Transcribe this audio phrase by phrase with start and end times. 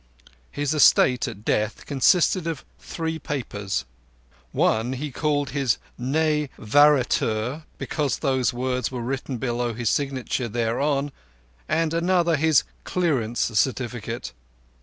[0.49, 8.51] His estate at death consisted of three papers—one he called his "ne varietur" because those
[8.51, 11.11] words were written below his signature thereon,
[11.69, 14.33] and another his "clearance certificate".